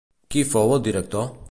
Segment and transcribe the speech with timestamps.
[0.35, 1.31] Qui fou el director?